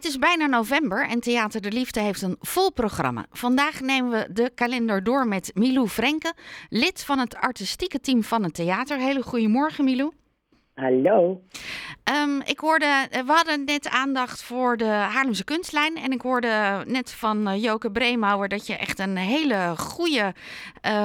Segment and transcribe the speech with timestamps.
[0.00, 3.26] Het is bijna november en Theater de Liefde heeft een vol programma.
[3.30, 6.34] Vandaag nemen we de kalender door met Milou Frenke,
[6.68, 8.98] lid van het artistieke team van het theater.
[8.98, 10.12] Hele goedemorgen Milou.
[10.74, 11.42] Hallo.
[12.24, 15.96] Um, ik hoorde, eh, we hadden net aandacht voor de Haarlemse kunstlijn.
[15.96, 20.34] En ik hoorde net van uh, Joke Breemauer dat je echt een hele goede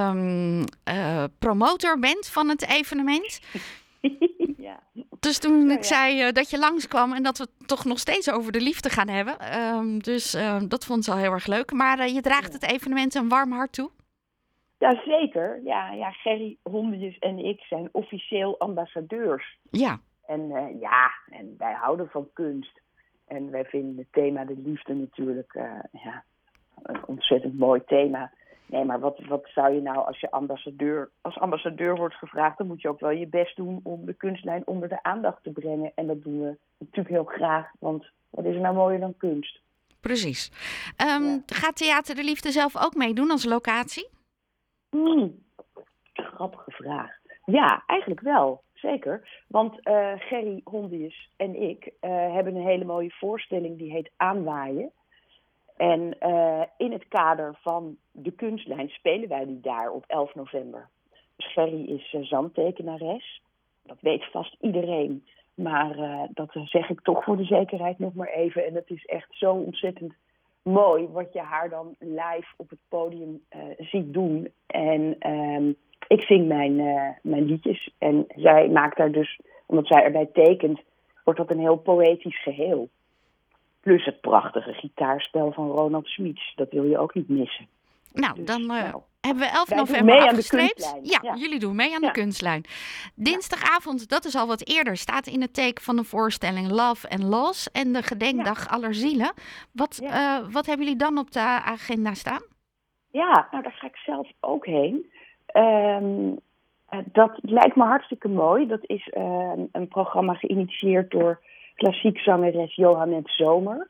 [0.08, 3.40] um, uh, promotor bent van het evenement.
[4.68, 4.80] ja.
[5.26, 8.32] Dus toen ik zei uh, dat je langskwam en dat we het toch nog steeds
[8.32, 9.36] over de liefde gaan hebben.
[9.60, 11.72] Um, dus uh, dat vond ze al heel erg leuk.
[11.72, 13.90] Maar uh, je draagt het evenement een warm hart toe.
[14.80, 15.62] Jazeker.
[15.64, 19.58] Ja, ja, Gerry Hondjes en ik zijn officieel ambassadeurs.
[19.72, 20.00] Ja.
[20.26, 20.48] En
[20.80, 22.82] ja, en wij houden van kunst.
[23.28, 25.54] En wij vinden het thema de liefde natuurlijk
[25.92, 26.24] ja,
[26.84, 28.32] een ontzettend mooi thema.
[28.66, 32.68] Nee, maar wat, wat zou je nou als je ambassadeur, als ambassadeur wordt gevraagd, dan
[32.68, 35.92] moet je ook wel je best doen om de kunstlijn onder de aandacht te brengen.
[35.96, 39.60] En dat doen we natuurlijk heel graag, want wat is er nou mooier dan kunst?
[40.00, 40.52] Precies.
[41.02, 41.42] Um, ja.
[41.46, 44.10] Gaat Theater de Liefde zelf ook meedoen als locatie?
[44.90, 45.44] Hmm,
[46.14, 47.12] grappige vraag.
[47.46, 48.64] Ja, eigenlijk wel.
[48.74, 49.44] Zeker.
[49.48, 54.92] Want uh, Gerry Hondius en ik uh, hebben een hele mooie voorstelling die heet Aanwaaien.
[55.76, 60.90] En uh, in het kader van de kunstlijn spelen wij die daar op 11 november.
[61.38, 63.42] Gerry is uh, zandtekenares.
[63.84, 65.26] Dat weet vast iedereen.
[65.54, 68.66] Maar uh, dat zeg ik toch voor de zekerheid nog maar even.
[68.66, 70.14] En het is echt zo ontzettend
[70.62, 73.44] mooi wat je haar dan live op het podium
[73.78, 74.52] ziet doen.
[74.68, 75.72] En ehm,
[76.08, 76.76] ik zing mijn,
[77.22, 77.90] mijn liedjes.
[77.98, 80.82] En zij maakt daar dus, omdat zij erbij tekent,
[81.24, 82.90] wordt dat een heel poëtisch geheel.
[83.86, 86.54] Plus het prachtige gitaarspel van Ronald Smits.
[86.56, 87.68] Dat wil je ook niet missen.
[88.14, 91.00] Nou, dus, dan uh, nou, hebben we 11 november afgestreept.
[91.02, 92.08] Ja, ja, jullie doen mee aan ja.
[92.08, 92.64] de kunstlijn.
[93.16, 97.24] Dinsdagavond, dat is al wat eerder, staat in het teken van de voorstelling Love and
[97.24, 99.34] Loss en de gedenkdag aller zielen.
[99.72, 102.44] Wat, uh, wat hebben jullie dan op de agenda staan?
[103.12, 105.12] Ja, nou daar ga ik zelf ook heen.
[105.54, 106.40] Um,
[107.04, 108.68] dat lijkt me hartstikke mooi.
[108.68, 111.40] Dat is uh, een programma geïnitieerd door
[111.76, 113.88] klassiek zangeres Johannet Zomer.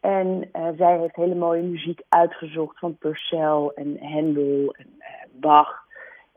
[0.00, 5.82] En uh, zij heeft hele mooie muziek uitgezocht van Purcell en Handel en uh, Bach.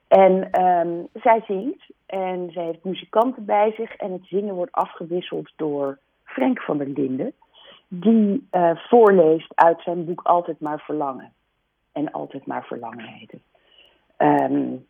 [0.07, 5.51] En um, zij zingt en zij heeft muzikanten bij zich en het zingen wordt afgewisseld
[5.55, 7.33] door Frank van der Linden.
[7.87, 11.33] Die uh, voorleest uit zijn boek Altijd maar verlangen.
[11.91, 13.33] En Altijd maar verlangen heet.
[14.17, 14.85] Um,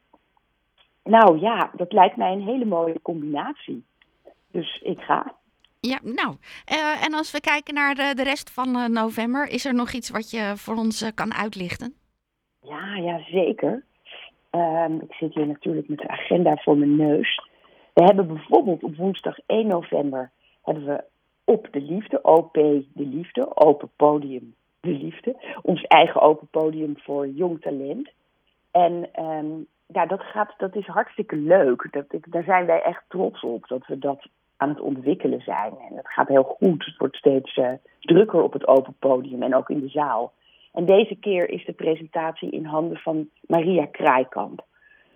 [1.04, 3.84] nou ja, dat lijkt mij een hele mooie combinatie.
[4.52, 5.36] Dus ik ga.
[5.92, 6.36] Ja, nou,
[6.72, 9.92] uh, en als we kijken naar de, de rest van uh, november, is er nog
[9.92, 11.94] iets wat je voor ons uh, kan uitlichten?
[12.62, 13.84] Ja, ja zeker.
[14.52, 17.42] Um, ik zit hier natuurlijk met de agenda voor mijn neus.
[17.94, 20.32] We hebben bijvoorbeeld op woensdag 1 november
[20.64, 21.04] hebben we
[21.44, 27.28] op de liefde, OP de liefde, open podium de liefde, ons eigen open podium voor
[27.28, 28.10] jong talent.
[28.72, 31.88] En um, ja, dat, gaat, dat is hartstikke leuk.
[31.92, 35.72] Dat, daar zijn wij echt trots op dat we dat aan het ontwikkelen zijn.
[35.90, 36.86] En het gaat heel goed.
[36.86, 40.34] Het wordt steeds uh, drukker op het open podium en ook in de zaal.
[40.74, 44.66] En deze keer is de presentatie in handen van Maria Kraaikamp.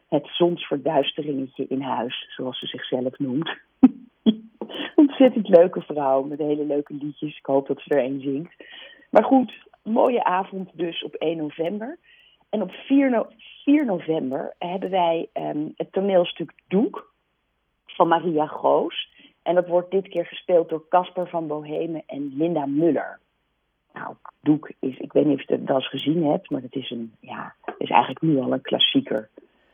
[0.08, 3.58] Het zonsverduisteringetje in huis, zoals ze zichzelf noemt.
[4.96, 7.38] Ontzettend leuke vrouw met hele leuke liedjes.
[7.38, 8.54] Ik hoop dat ze er een zingt.
[9.10, 11.98] Maar goed, mooie avond dus op 1 november.
[12.50, 13.28] En op 4, no
[13.64, 17.14] 4 november hebben wij um, het toneelstuk Doek
[17.86, 19.09] van Maria Goos.
[19.50, 23.20] En dat wordt dit keer gespeeld door Casper van Bohemen en Linda Muller.
[23.94, 26.90] Nou, Doek is, ik weet niet of je wel eens gezien hebt, maar het is,
[26.90, 29.30] een, ja, is eigenlijk nu al een klassieker.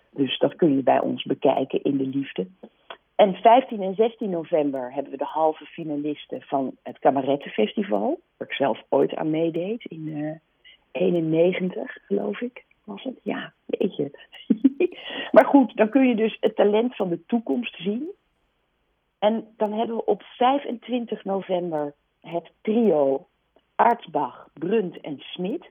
[0.09, 2.47] Dus dat kun je bij ons bekijken in de liefde.
[3.15, 8.19] En 15 en 16 november hebben we de halve finalisten van het Kamarettenfestival.
[8.37, 10.31] Waar ik zelf ooit aan meedeed in uh,
[10.91, 12.63] 91, geloof ik.
[12.83, 13.19] Was het?
[13.23, 14.19] Ja, weet je.
[15.31, 18.09] maar goed, dan kun je dus het talent van de toekomst zien.
[19.25, 23.27] En dan hebben we op 25 november het trio
[23.75, 25.69] Aartsbach, Brunt en Smit.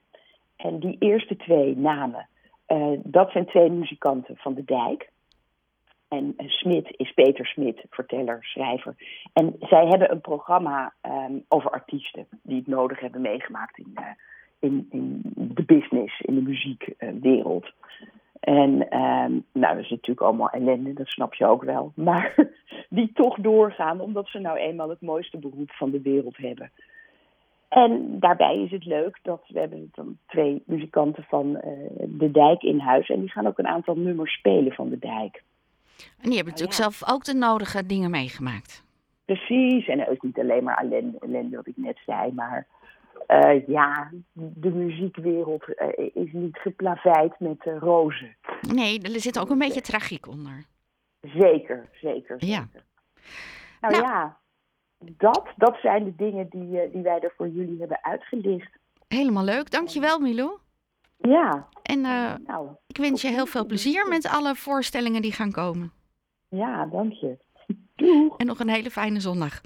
[0.56, 2.28] En die eerste twee namen,
[2.68, 5.10] uh, dat zijn twee muzikanten van de Dijk.
[6.08, 8.94] En uh, Smit is Peter Smit, verteller, schrijver.
[9.32, 14.06] En zij hebben een programma um, over artiesten die het nodig hebben meegemaakt in, uh,
[14.58, 17.72] in, in de business, in de muziekwereld.
[18.44, 21.92] En um, nou, dat is natuurlijk allemaal ellende, dat snap je ook wel.
[22.08, 22.34] Maar
[22.88, 26.70] die toch doorgaan, omdat ze nou eenmaal het mooiste beroep van de wereld hebben.
[27.68, 31.60] En daarbij is het leuk dat we hebben dan twee muzikanten van uh,
[32.08, 33.08] de Dijk in huis.
[33.08, 35.42] En die gaan ook een aantal nummers spelen van de Dijk.
[35.96, 36.90] En die hebben natuurlijk ja.
[36.90, 38.84] zelf ook de nodige dingen meegemaakt.
[39.24, 42.66] Precies, en het is niet alleen maar ellende, ellende wat ik net zei, maar
[43.28, 48.36] uh, ja, de muziekwereld uh, is niet geplaveid met uh, rozen.
[48.72, 50.64] Nee, er zit ook een beetje tragiek onder.
[51.20, 52.36] Zeker, zeker.
[52.38, 52.46] zeker.
[52.46, 52.68] Ja.
[53.80, 54.38] Nou, nou, ja,
[54.98, 58.78] dat, dat zijn de dingen die, die wij er voor jullie hebben uitgelicht.
[59.08, 60.58] Helemaal leuk, dankjewel Milou.
[61.16, 61.68] Ja.
[61.82, 62.00] En
[62.46, 65.92] nou, ik wens je heel veel plezier met alle voorstellingen die gaan komen.
[66.48, 67.36] Ja, dank je.
[67.96, 68.36] Doeg.
[68.36, 69.60] En nog een hele fijne zondag.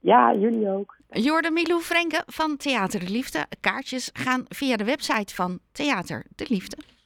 [0.00, 0.96] Ja, jullie ook.
[1.08, 3.46] Jorde Milou Frenke van Theater de Liefde.
[3.60, 6.76] Kaartjes gaan via de website van Theater de Liefde.